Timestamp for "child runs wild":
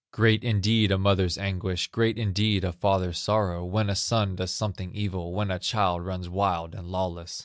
5.59-6.73